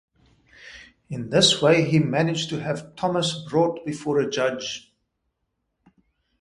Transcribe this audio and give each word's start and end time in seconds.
In 1.11 1.29
this 1.29 1.61
way 1.61 1.87
he 1.87 1.99
managed 1.99 2.49
to 2.49 2.59
have 2.59 2.95
Thomas 2.95 3.43
brought 3.47 3.85
before 3.85 4.19
a 4.19 4.27
judge. 4.27 4.91